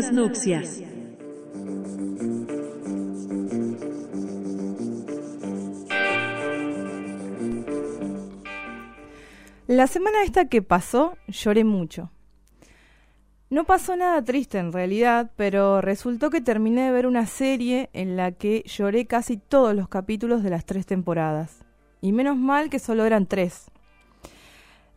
[0.00, 0.82] Segundas nupcias.
[9.66, 12.10] La semana esta que pasó, lloré mucho.
[13.50, 18.16] No pasó nada triste en realidad, pero resultó que terminé de ver una serie en
[18.16, 21.60] la que lloré casi todos los capítulos de las tres temporadas.
[22.00, 23.70] Y menos mal que solo eran tres.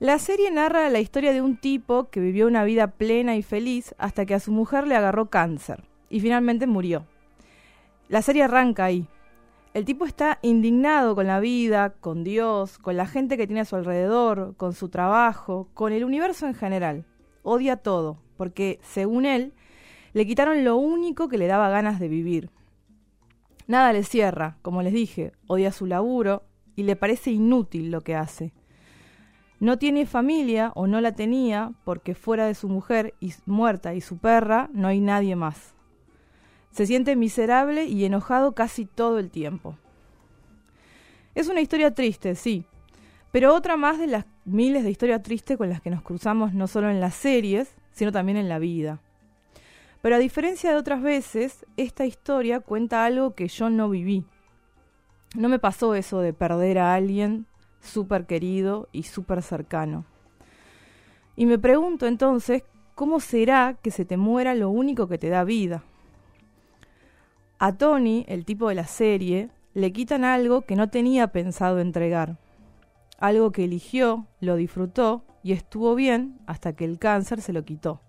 [0.04, 3.96] La serie narra la historia de un tipo que vivió una vida plena y feliz
[3.98, 7.06] hasta que a su mujer le agarró cáncer y finalmente murió.
[8.10, 9.08] La serie arranca ahí.
[9.74, 13.66] El tipo está indignado con la vida, con Dios, con la gente que tiene a
[13.66, 17.06] su alrededor, con su trabajo, con el universo en general.
[17.42, 19.54] Odia todo, porque, según él,
[20.12, 22.50] le quitaron lo único que le daba ganas de vivir.
[23.68, 26.44] Nada le cierra, como les dije, odia su laburo
[26.76, 28.52] y le parece inútil lo que hace.
[29.64, 34.02] No tiene familia o no la tenía porque fuera de su mujer y muerta y
[34.02, 35.74] su perra no hay nadie más.
[36.72, 39.78] Se siente miserable y enojado casi todo el tiempo.
[41.34, 42.66] Es una historia triste, sí,
[43.32, 46.68] pero otra más de las miles de historias tristes con las que nos cruzamos no
[46.68, 49.00] solo en las series, sino también en la vida.
[50.02, 54.26] Pero a diferencia de otras veces, esta historia cuenta algo que yo no viví.
[55.38, 57.48] No me pasó eso de perder a alguien
[57.84, 60.06] súper querido y súper cercano.
[61.36, 62.64] Y me pregunto entonces,
[62.96, 65.84] ¿cómo será que se te muera lo único que te da vida?
[67.60, 72.38] A Tony, el tipo de la serie, le quitan algo que no tenía pensado entregar.
[73.20, 78.02] Algo que eligió, lo disfrutó y estuvo bien hasta que el cáncer se lo quitó.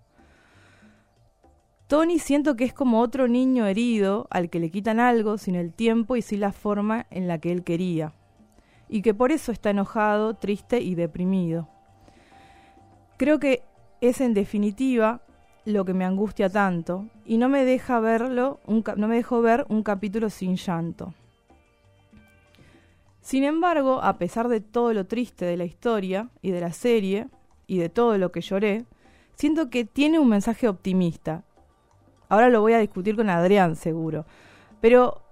[1.87, 5.73] Tony siento que es como otro niño herido al que le quitan algo sin el
[5.73, 8.15] tiempo y sin la forma en la que él quería,
[8.89, 11.69] y que por eso está enojado, triste y deprimido.
[13.17, 13.63] Creo que
[14.01, 15.23] es en definitiva
[15.65, 20.31] lo que me angustia tanto y no me deja verlo, no me ver un capítulo
[20.31, 21.15] sin llanto.
[23.21, 27.29] Sin embargo, a pesar de todo lo triste de la historia y de la serie
[27.67, 28.85] y de todo lo que lloré,
[29.35, 31.43] siento que tiene un mensaje optimista.
[32.29, 34.27] Ahora lo voy a discutir con Adrián seguro,
[34.83, 35.23] pero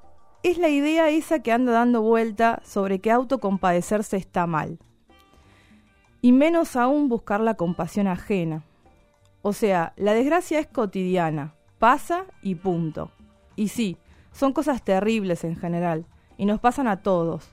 [0.43, 4.79] es la idea esa que anda dando vuelta sobre que autocompadecerse está mal.
[6.21, 8.65] Y menos aún buscar la compasión ajena.
[9.43, 13.11] O sea, la desgracia es cotidiana, pasa y punto.
[13.57, 13.97] Y sí,
[14.33, 16.07] son cosas terribles en general,
[16.39, 17.49] y nos pasan a todos.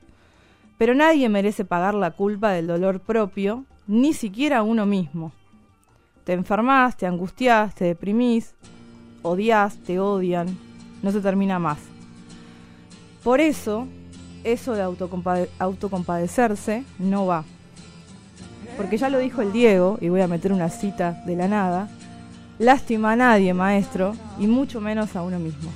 [0.78, 5.32] Pero nadie merece pagar la culpa del dolor propio, ni siquiera uno mismo.
[6.24, 8.56] Te enfermas, te angustias, te deprimís,
[9.24, 10.58] odias, te odian,
[11.02, 11.80] no se termina más.
[13.24, 13.88] Por eso,
[14.44, 14.84] eso de
[15.60, 17.44] autocompadecerse no va
[18.80, 21.90] porque ya lo dijo el Diego, y voy a meter una cita de la nada,
[22.60, 25.70] lástima a nadie, maestro, y mucho menos a uno mismo.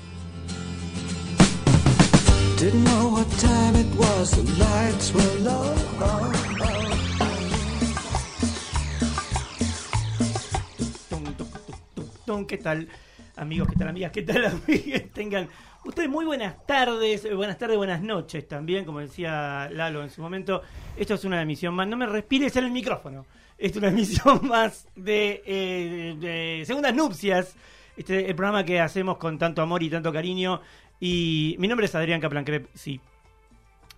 [12.48, 12.88] ¿Qué tal,
[13.36, 13.68] amigos?
[13.68, 14.12] ¿Qué tal, amigas?
[14.14, 15.04] ¿Qué tal, amigas?
[15.14, 15.50] Tengan
[15.86, 20.22] Ustedes muy buenas tardes, eh, buenas tardes, buenas noches también, como decía Lalo en su
[20.22, 20.62] momento.
[20.96, 23.26] Esto es una emisión más, no me respires en el micrófono.
[23.58, 27.58] Esto es una emisión más de, eh, Segundas Nupcias,
[27.98, 30.62] este el programa que hacemos con tanto amor y tanto cariño.
[31.02, 33.02] Y mi nombre es Adrián Kaplan sí.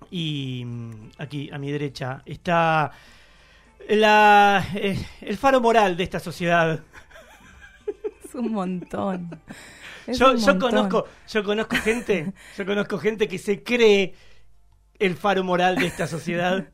[0.09, 2.91] Y mm, aquí a mi derecha está
[3.89, 6.83] la, eh, el faro moral de esta sociedad.
[8.35, 9.29] Es un montón
[10.07, 14.13] yo, yo conozco, yo conozco gente, yo conozco gente que se cree
[14.99, 16.67] el faro moral de esta sociedad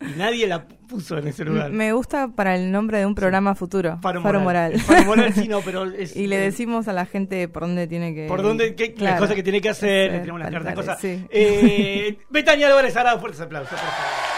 [0.00, 1.70] y nadie la puso en ese lugar.
[1.70, 3.98] Me gusta para el nombre de un programa futuro.
[4.02, 4.78] Faro, moral.
[4.80, 8.26] Faro moral sí, no, pero Y le decimos a la gente por dónde tiene que...
[8.26, 11.00] Por dónde, qué, las cosas que tiene que hacer, le tenemos las cartas, cosas.
[11.00, 11.24] Sí.
[11.30, 14.31] Eh, Betania Álvarez Arado, fuertes aplausos, por favor.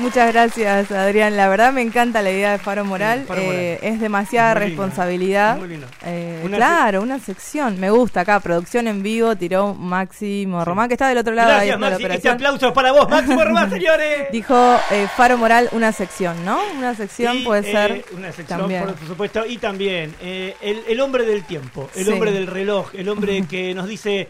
[0.00, 1.36] Muchas gracias, Adrián.
[1.36, 3.26] La verdad me encanta la idea de Faro Moral.
[3.36, 5.58] Eh, es demasiada responsabilidad.
[5.58, 5.86] Muy lindo.
[6.04, 7.78] Eh, claro, una sección.
[7.78, 8.40] Me gusta acá.
[8.40, 9.36] Producción en vivo.
[9.36, 11.50] Tiró Máximo Román, que está del otro lado.
[11.50, 12.04] Gracias, Maxi.
[12.06, 14.28] Este aplauso es para vos, Máximo Román, señores.
[14.32, 16.58] Dijo eh, Faro Moral, una sección, ¿no?
[16.78, 18.04] Una sección puede ser.
[18.12, 18.84] Una sección, también.
[18.84, 19.44] por supuesto.
[19.44, 23.86] Y también el, el, hombre del tiempo, el hombre del reloj, el hombre que nos
[23.86, 24.28] dice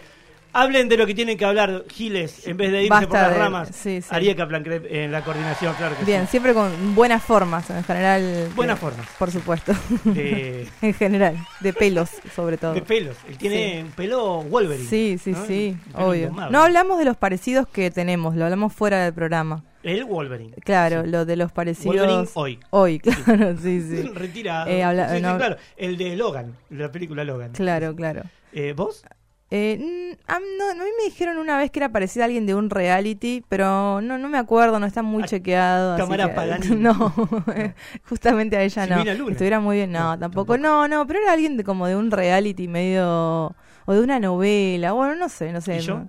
[0.53, 3.71] Hablen de lo que tienen que hablar, Giles, en vez de irse por las ramas.
[3.73, 8.49] Sí, en la coordinación, claro que Bien, siempre con buenas formas, en general.
[8.57, 9.07] Buenas formas.
[9.19, 9.73] Por supuesto.
[10.05, 12.75] en general, de pelos, sobre todo.
[12.75, 13.17] De pelos.
[13.29, 14.89] Él tiene un pelo Wolverine.
[14.89, 16.31] Sí, sí, sí, obvio.
[16.51, 19.65] No hablamos de los parecidos que tenemos, lo hablamos fuera del programa.
[19.83, 20.55] El Wolverine.
[20.63, 21.11] Claro, Sí.
[21.11, 21.97] lo de los parecidos.
[21.97, 22.61] Wolverine hoy.
[22.69, 24.03] Hoy, claro, sí, sí.
[24.15, 24.69] Retirado.
[24.69, 25.57] Eh, habla- Sí, sí, no- claro.
[25.77, 27.53] El de Logan, la película Logan.
[27.53, 28.25] Claro, claro.
[28.53, 29.03] Eh, ¿Vos?
[29.53, 32.47] Eh, a, mí no, a mí me dijeron una vez que era parecida a alguien
[32.47, 35.95] de un reality, pero no, no me acuerdo, no está muy A chequeado.
[35.95, 36.67] así que- Pagani.
[36.77, 36.95] No,
[38.09, 39.05] justamente a ella no.
[39.15, 39.33] Luna.
[39.33, 40.53] Estuviera muy bien, no, No, tampoco.
[40.53, 40.59] tampoco.
[40.59, 43.55] No, no, pero era alguien de, como de un reality medio.
[43.87, 45.79] o de una novela, bueno, no sé, no sé.
[45.79, 45.95] ¿Y yo?
[45.99, 46.09] no.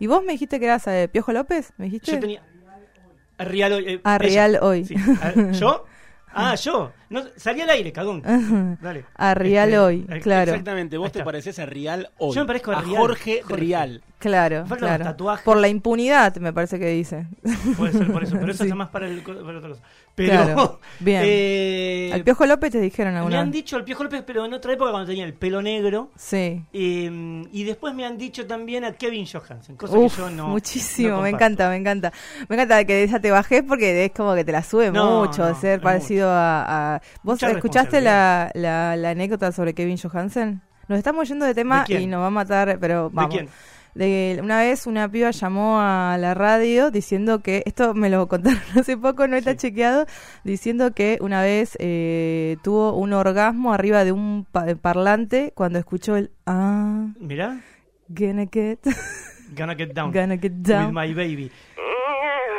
[0.00, 1.72] ¿Y vos me dijiste que eras eh, Piojo López?
[1.76, 2.12] ¿Me dijiste?
[2.12, 2.42] Yo tenía.
[3.38, 3.84] A Real hoy.
[3.86, 4.18] eh, A ella.
[4.18, 4.84] Real hoy.
[4.84, 4.94] Sí.
[5.22, 5.84] A- ¿Yo?
[6.32, 6.92] Ah, yo.
[7.08, 8.22] No, salí al aire, cagón.
[8.80, 9.04] Dale.
[9.16, 10.52] A Real Este, hoy, claro.
[10.52, 12.34] Exactamente, vos te pareces a Rial hoy.
[12.34, 12.96] Yo me parezco a Rial.
[12.96, 13.56] Jorge, Jorge.
[13.60, 14.02] Rial.
[14.18, 15.16] Claro, claro.
[15.44, 17.26] Por la impunidad, me parece que dice.
[17.76, 18.68] Puede ser por eso, pero eso Sí.
[18.70, 19.82] es más para, el, para otra cosa.
[20.26, 20.44] Pero.
[20.44, 21.22] Claro, bien.
[21.24, 23.54] eh, Al Piojo López te dijeron me alguna han vez?
[23.54, 26.10] dicho al Piojo López, pero en otra época cuando tenía el pelo negro.
[26.16, 26.62] Sí.
[26.72, 30.48] eh, y después me han dicho también a Kevin Johansen, cosa Uf, que yo no.
[30.48, 32.12] muchísimo, no me encanta, me encanta.
[32.48, 35.20] Me encanta que de esa te bajes porque es como que te la sube No,
[35.24, 39.96] mucho, no, ser parecido a, a- ¿Vos Mucha escuchaste la, la, la anécdota sobre Kevin
[39.98, 40.60] Johansen?
[40.88, 43.32] Nos estamos yendo de tema y nos va a matar, pero vamos.
[43.34, 43.50] ¿De quién?
[43.94, 48.60] De- una vez una piba llamó a la radio diciendo que, esto me lo contaron
[48.78, 49.56] hace poco, no está Sí.
[49.58, 50.06] chequeado,
[50.44, 56.16] diciendo que una vez eh, tuvo un orgasmo arriba de un pa- parlante cuando escuchó
[56.16, 57.60] el ah, Mirá,
[58.08, 58.78] gonna get,
[59.56, 60.12] Gonna Get Down.
[60.12, 60.94] gonna get With down.
[60.94, 61.50] My Baby.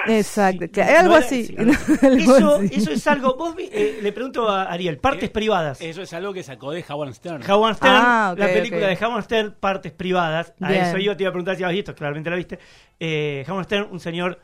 [0.07, 1.45] Exacto, Sí, claro, no algo así.
[1.45, 2.69] sí, algo Eso, así.
[2.75, 3.36] eso es algo.
[3.36, 5.80] Vos vi- eh, le pregunto a Ariel, partes Eh, privadas.
[5.81, 7.50] Eso es algo que sacó de Howard Stern.
[7.50, 9.00] Howard Stern, Ah, la película ok.
[9.00, 10.53] de Howard Stern, partes privadas.
[10.59, 10.86] A Bien.
[10.86, 12.59] eso yo te iba a preguntar si habías visto, claramente la viste.
[13.00, 14.39] Eh, Howard Stern, un señor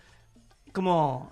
[0.73, 1.31] como.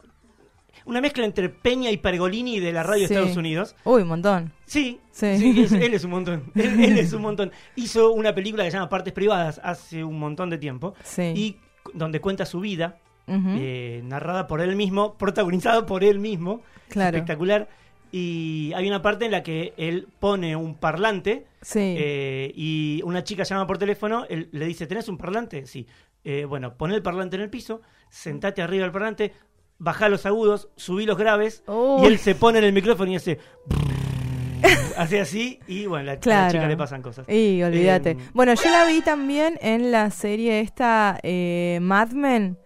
[0.86, 3.14] Una mezcla entre Peña y Pergolini de la radio Sí.
[3.14, 3.76] de Estados Unidos.
[3.86, 4.54] Uy, un montón.
[4.66, 5.36] Sí, Sí.
[5.40, 6.52] sí, es- él es un montón.
[6.54, 7.52] Él, él es un montón.
[7.76, 10.94] Hizo una película que se llama Partes Privadas hace un montón de tiempo.
[11.04, 11.24] Sí.
[11.36, 11.58] Y
[11.96, 16.62] donde cuenta su vida, Eh, narrada por él mismo, protagonizada por él mismo.
[16.90, 17.18] Claro.
[17.18, 17.68] espectacular.
[18.12, 21.80] Y hay una parte en la que él pone un parlante Sí.
[21.98, 25.66] eh, y una chica llama por teléfono, él le dice, ¿tenés un parlante?
[25.66, 25.86] Sí.
[26.24, 29.34] Eh, bueno, pon el parlante en el piso, sentate arriba del parlante,
[29.80, 31.64] baja los agudos, subí los graves
[32.02, 33.40] y él se pone en el micrófono y hace...
[34.98, 36.52] hace así y bueno, a la, a la Claro.
[36.52, 37.28] chica le pasan cosas.
[37.30, 38.12] Y olvídate.
[38.12, 42.58] Eh, bueno, yo la vi también en la serie esta eh, Mad Men,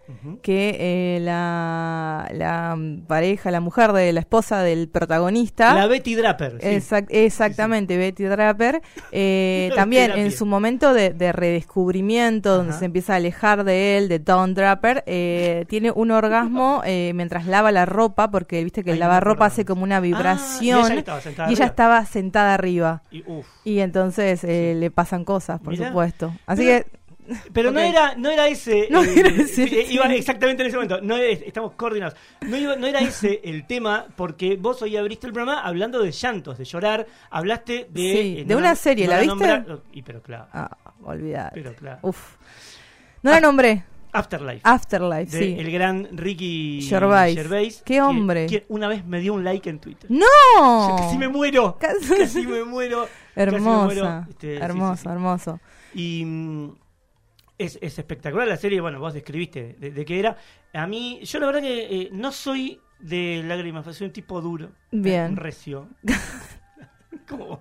[0.42, 5.72] que eh, la, la pareja, la mujer de la esposa del protagonista.
[5.72, 6.58] La Betty Draper.
[6.60, 6.66] sí.
[6.66, 8.82] Exact- exactamente, Betty Draper.
[9.12, 14.08] eh, también en su momento de, de redescubrimiento, donde se empieza a alejar de él,
[14.08, 16.82] de Don Draper, eh, tiene un orgasmo
[17.14, 20.80] mientras lava la ropa, porque viste que el lavarropa hace como una Ah, vibración.
[20.80, 22.19] y ella estaba sentada y ella estaba sentada
[22.54, 23.02] arriba.
[23.10, 23.46] Y, uf.
[23.64, 25.88] Y entonces eh, le pasan cosas, por Mirá.
[25.88, 26.34] supuesto.
[26.46, 26.86] Así que
[27.52, 28.88] Pero no era, no era ese.
[28.90, 31.00] No eh, era ese, eh, Iba exactamente en ese momento.
[31.00, 32.16] No es- estamos coordinados.
[32.40, 36.10] No, iba- no era ese el tema, porque vos hoy abriste el programa hablando de
[36.10, 37.06] llantos, de llorar.
[37.30, 38.00] Hablaste de.
[38.00, 39.34] Sí, eh, de no una serie, no ¿la viste?
[39.34, 40.46] nombra- y pero claro.
[40.52, 41.52] Ah, olvidar.
[41.54, 41.98] Pero claro.
[42.02, 42.36] Uf.
[43.22, 43.84] No la nombré.
[44.12, 44.60] Afterlife.
[44.64, 45.56] Afterlife, de sí.
[45.58, 47.36] El gran Ricky Gervais.
[47.84, 48.46] Qué que- hombre.
[48.46, 50.10] que una vez me dio un like en Twitter.
[50.10, 50.88] ¡No!
[50.90, 51.76] Yo casi me muero.
[51.80, 53.02] Casi- Casi me muero.
[53.34, 53.84] casi me Hermosa.
[53.84, 54.26] muero.
[54.28, 55.08] Este, hermoso, sí, sí.
[55.08, 55.60] hermoso.
[55.94, 56.70] Y mm,
[57.58, 58.80] es, es espectacular la serie.
[58.80, 60.36] Bueno, vos describiste de, de qué era.
[60.72, 64.70] A mí, yo la verdad que eh, no soy de lágrimas, soy un tipo duro.
[64.90, 65.36] Bien.
[65.36, 65.88] Recio.
[67.28, 67.60] Como-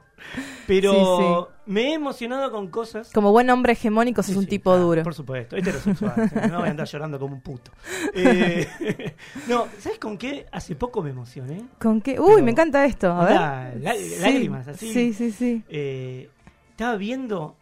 [0.68, 3.12] Pero me he emocionado con cosas.
[3.14, 5.04] Como buen hombre hegemónico, sos Sí, un sí, tipo duro.
[5.04, 6.14] Por supuesto, heterosexual.
[6.52, 7.72] no voy a andar llorando como un puto.
[8.14, 9.16] Eh,
[9.48, 10.48] no, ¿sabes con qué?
[10.52, 11.64] Hace poco me emocioné.
[11.80, 12.20] ¿Con qué?
[12.20, 13.12] Uy, Pero- me encanta esto.
[13.12, 13.98] A ver.
[13.98, 14.92] Sí, lágrimas, así.
[14.92, 15.64] Sí, sí, sí.
[15.70, 16.30] Eh,
[16.72, 17.56] estaba viendo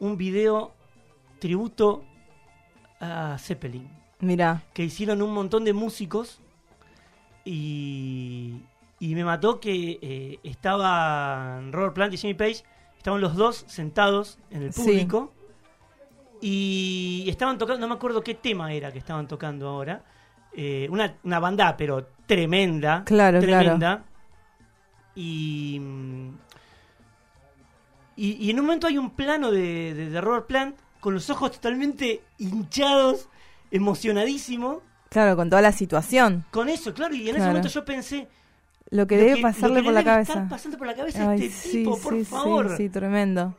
[0.00, 0.72] un video
[1.38, 2.04] tributo
[3.00, 3.88] a Zeppelin.
[4.20, 4.62] Mira.
[4.72, 6.40] que hicieron un montón de músicos
[7.44, 8.62] y,
[8.98, 12.62] y me mató que eh, estaban Robert Plant y Jimmy Page,
[13.04, 14.80] estaban los dos sentados en el Sí.
[14.82, 15.30] público
[16.40, 20.02] y estaban tocando, no me acuerdo qué tema era que estaban tocando ahora,
[20.56, 24.04] eh, una, una banda pero tremenda, Claro, tremenda
[25.14, 25.78] y,
[28.16, 31.28] y y en un momento hay un plano de, de, de Robert Plant con los
[31.28, 33.28] ojos totalmente hinchados,
[33.70, 34.80] emocionadísimo.
[35.10, 36.46] Claro, con toda la situación.
[36.50, 37.48] Con eso, claro, y en ese Claro.
[37.50, 38.28] momento yo pensé.
[38.90, 40.48] Lo que lo debe lo pasarle que por la debe estar cabeza.
[40.50, 42.70] pasando por la cabeza a Ay, este sí, tipo, por sí, favor.
[42.70, 43.54] sí, sí, tremendo.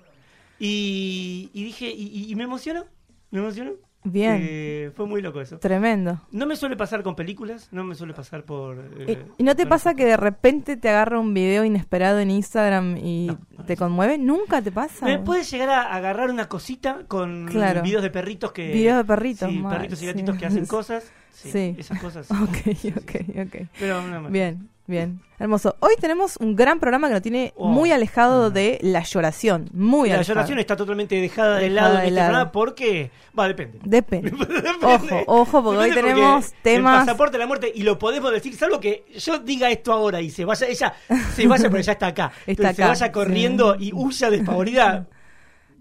[0.60, 2.86] Y, y dije, y, me emocionó,
[3.32, 3.72] me emocionó.
[4.08, 4.38] Bien.
[4.40, 5.58] Eh, fue muy loco eso.
[5.58, 6.22] Tremendo.
[6.32, 8.78] No me suele pasar con películas, no me suele pasar por...
[9.00, 12.30] eh, ¿Y, y no te pasa que de repente te agarra un video inesperado en
[12.30, 14.20] Instagram y No, no, te conmueve?
[14.20, 15.06] ¿Nunca te pasa?
[15.08, 17.82] Me puede llegar a agarrar una cosita con Claro.
[17.82, 18.72] videos de perritos que...
[18.72, 21.12] Videos de perritos, Sí, mal, perritos y gatitos que hacen cosas.
[21.34, 22.28] Sí, esas cosas.
[22.32, 22.58] Ok,
[22.96, 23.16] ok,
[23.48, 23.68] ok.
[23.80, 24.30] Pero.
[24.30, 25.22] Bien, bien.
[25.38, 25.76] Hermoso.
[25.82, 27.68] Hoy tenemos un gran programa que nos tiene Oh.
[27.68, 29.70] muy alejado de la lloración.
[29.74, 30.36] Muy La alejado.
[30.36, 32.28] lloración está totalmente dejada de lado de en este lado.
[32.30, 33.12] programa porque...
[33.38, 33.80] Va, depende.
[33.84, 34.32] Depende.
[34.38, 34.86] Depende.
[34.86, 38.32] Ojo, ojo, porque hoy tenemos porque temas- El pasaporte de la muerte, y lo podemos
[38.32, 40.94] decir, salvo que yo diga esto ahora y se vaya, ella
[41.34, 42.32] se vaya, pero ya está acá.
[42.46, 43.88] Está Entonces, acá, Se vaya corriendo sí.
[43.88, 45.08] y huya despavorida.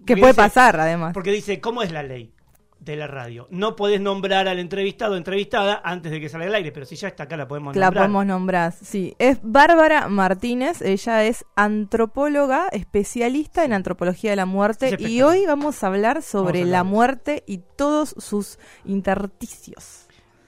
[0.05, 1.13] Que Porque puede dice- pasar, además.
[1.15, 2.31] Porque dice, ¿cómo es la ley
[2.85, 3.47] de la radio?
[3.49, 6.95] No podés nombrar al entrevistado o entrevistada antes de que salga al aire, pero si
[6.95, 8.03] ya está acá la podemos La nombrar.
[8.03, 9.15] podemos nombrar, sí.
[9.19, 15.83] Es Bárbara Martínez, ella es antropóloga, especialista en antropología de la muerte y hoy vamos
[15.83, 20.07] a hablar sobre a la hablar muerte y todos sus intersticios.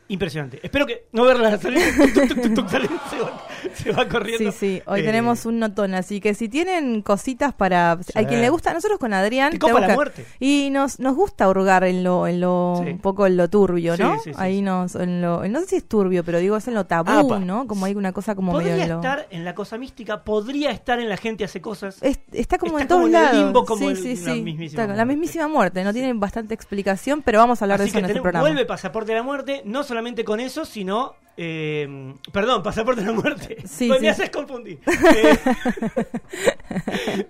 [0.09, 0.59] Impresionante.
[0.63, 1.81] Espero que no verla salir.
[1.81, 4.51] se, va, se va corriendo.
[4.51, 7.91] Sí, sí, hoy Eh, tenemos un notón, así que si tienen cositas para...
[7.91, 9.51] A quien le gusta, nosotros con Adrián...
[9.51, 10.25] Te copa la muerte.
[10.39, 12.91] Y nos, nos gusta hurgar en lo, en lo Sí.
[12.91, 14.19] un poco en lo turbio, Sí, ¿no?
[14.19, 14.61] sí, sí, Ahí sí.
[14.61, 17.39] nos, en lo, no sé si es turbio, pero digo es en lo tabú, Apa.
[17.39, 17.67] ¿no?
[17.67, 18.95] Como hay una cosa como medio Podría en lo...
[18.97, 21.97] estar en la cosa mística, podría estar en la gente hace cosas.
[22.01, 23.43] Es- está como Está en todos como en el lados.
[23.45, 24.41] limbo, como sí, el- sí, la sí.
[24.41, 25.83] mismísima Está- la mismísima muerte.
[25.83, 28.41] No tiene bastante explicación, pero vamos a hablar Así de eso que en este programa.
[28.47, 31.15] vuelve Pasaporte de la Muerte, no solamente con eso, sino.
[31.37, 33.57] eh, perdón, Pasaporte de la Muerte.
[33.67, 34.05] Sí, Pues sí.
[34.05, 34.79] Me haces confundir.
[34.89, 35.39] Eh,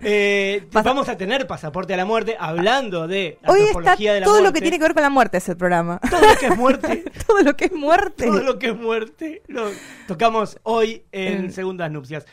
[0.02, 4.42] eh, vamos a tener Pasaporte de la Muerte hablando de Hoy está de la todo
[4.42, 5.98] lo que tiene que ver con la muerte es el programa.
[6.10, 7.04] Todo lo que es muerte.
[7.26, 8.26] todo lo que es muerte.
[8.26, 9.42] todo lo que es muerte.
[9.46, 9.70] Lo
[10.06, 12.26] tocamos hoy En- Segundas Nupcias.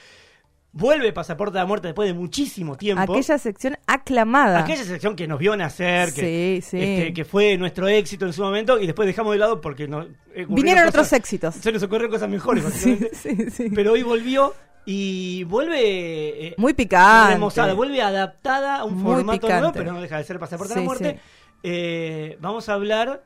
[0.78, 3.02] Vuelve Pasaporte de la Muerte después de muchísimo tiempo.
[3.14, 4.60] Aquella sección aclamada.
[4.60, 6.84] Aquella sección que nos vio nacer, que, Sí, sí.
[6.84, 10.02] este, que fue nuestro éxito en su momento y después dejamos de lado porque no,
[10.34, 11.56] eh, Vinieron otros éxitos.
[11.56, 13.16] Se nos ocurrieron cosas mejores, Sí, básicamente.
[13.16, 13.72] sí, sí.
[13.74, 14.54] Pero hoy volvió
[14.86, 17.36] y vuelve eh, Muy picante.
[17.36, 19.60] remozada, vuelve adaptada a un Muy formato picante.
[19.62, 21.14] nuevo, pero no deja de ser pasaporte a Sí, la muerte.
[21.14, 21.20] sí.
[21.64, 23.24] Eh, vamos a hablar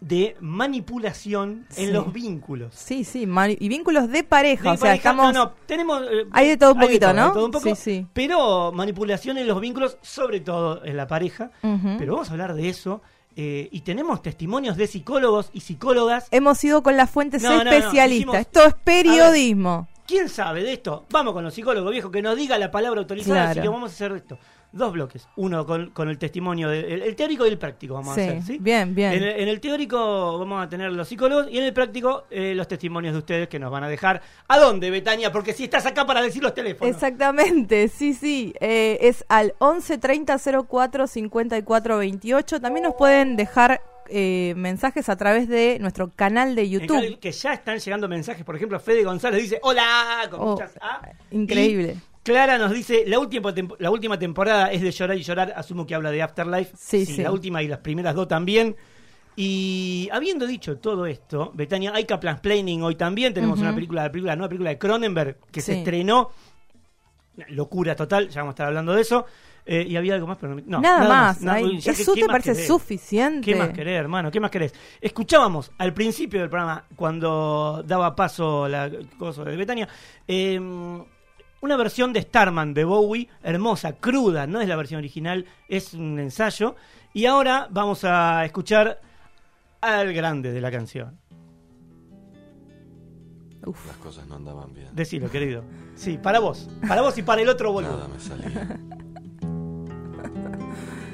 [0.00, 1.84] de manipulación Sí.
[1.84, 2.74] en los vínculos.
[2.74, 3.26] Sí, sí.
[3.58, 4.70] Y vínculos de pareja.
[4.70, 5.32] De o sea, estamos.
[5.32, 6.02] no, no, tenemos.
[6.02, 7.32] eh, Hay de todo un poquito, todo, ¿no?
[7.32, 8.06] todo un poco, Sí, sí.
[8.12, 11.50] Pero manipulación en los vínculos, sobre todo en la pareja.
[11.98, 13.00] Pero vamos a hablar de eso.
[13.40, 16.26] eh, y tenemos testimonios de psicólogos y psicólogas.
[16.32, 18.40] Hemos ido con las fuentes No, no, no, especialistas.
[18.40, 19.86] Esto es periodismo.
[20.08, 21.04] ¿Quién sabe de esto?
[21.10, 23.44] Vamos con los psicólogos viejos que nos diga la palabra autorizada.
[23.50, 23.62] Así Claro.
[23.62, 24.38] que vamos a hacer esto.
[24.72, 25.26] Dos bloques.
[25.36, 28.24] Uno con, con el testimonio, del el, el teórico y el práctico vamos Sí, a
[28.24, 28.42] hacer.
[28.42, 28.58] ¿sí?
[28.58, 29.12] bien, bien.
[29.14, 32.54] En el, en el teórico vamos a tener los psicólogos y en el práctico eh,
[32.54, 34.20] los testimonios de ustedes que nos van a dejar.
[34.48, 35.30] ¿A dónde, Betania?
[35.30, 36.94] Porque si estás acá para decir los teléfonos.
[36.94, 38.54] Exactamente, sí, sí.
[38.60, 40.36] Eh, es al 11 30
[40.68, 42.60] 04 54 28.
[42.60, 47.18] También nos pueden dejar eh, mensajes a través de nuestro canal de YouTube.
[47.20, 48.44] que ya están llegando mensajes.
[48.44, 51.02] Por ejemplo, Fede González dice: Hola, con Oh, muchas A.
[51.30, 51.96] increíble.
[51.96, 55.52] Y Clara nos dice: la última, la última temporada es de llorar y llorar.
[55.56, 56.72] Asumo que habla de Afterlife.
[56.76, 57.22] Sí, sí.
[57.22, 58.76] La última y las primeras dos también.
[59.40, 63.32] Y habiendo dicho todo esto, Betania, hay Planning hoy también.
[63.32, 66.30] Tenemos una película, la película, la nueva película de Cronenberg que se estrenó.
[67.50, 69.26] Locura total, ya vamos a estar hablando de eso.
[69.70, 71.42] Eh, y había algo más, pero no, no, nada, más.
[71.42, 72.66] No, Ay, ya que- ¿Eso ¿qué te más parece querés?
[72.66, 73.52] suficiente?
[73.52, 74.30] ¿Qué más querés, hermano?
[74.30, 74.72] ¿Qué más querés?
[74.98, 79.86] Escuchábamos al principio del programa, cuando daba paso la cosa de Betania,
[80.26, 80.58] eh,
[81.60, 86.18] una versión de Starman de Bowie, hermosa, cruda, no es la versión original, es un
[86.18, 86.74] ensayo.
[87.12, 89.00] Y ahora vamos a escuchar
[89.82, 91.18] al grande de la canción.
[93.66, 93.86] Uf.
[93.86, 94.88] Las cosas no andaban bien.
[94.94, 95.62] Decilo, querido.
[95.94, 96.70] Sí, para vos.
[96.86, 97.96] Para vos y para el otro boludo.
[97.98, 98.78] Nada me salía.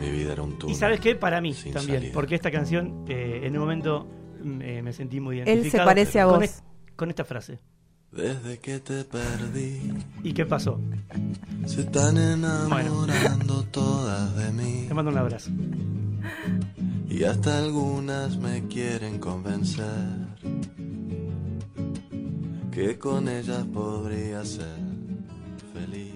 [0.05, 0.77] Mi vida era un túnel.
[0.77, 2.13] Y sabes qué, para mí también, salida.
[2.15, 4.07] porque esta canción eh, en un momento
[4.43, 5.85] mm, eh, me sentí muy Él identificado.
[5.85, 6.45] se parece a con vos.
[6.45, 6.63] es-
[6.97, 7.59] con esta frase.
[8.13, 9.93] Desde que te perdí,
[10.23, 10.81] ¿Y qué pasó?
[11.67, 14.85] se están enamorando todas de mí.
[14.87, 15.51] Te mando un abrazo.
[17.11, 19.85] Y hasta algunas me quieren convencer
[22.71, 24.79] que con ellas podría ser
[25.73, 26.14] feliz.